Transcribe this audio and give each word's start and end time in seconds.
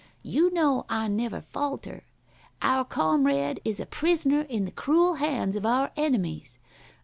You 0.23 0.51
know 0.51 0.83
I 0.89 1.07
never 1.07 1.41
falter. 1.41 2.05
Our 2.63 2.83
comrade 2.83 3.59
is 3.63 3.79
a 3.79 3.85
prisoner 3.85 4.41
in 4.49 4.65
the 4.65 4.71
cruel 4.71 5.13
hands 5.17 5.55
of 5.55 5.63
our 5.63 5.91
enemies. 5.95 6.57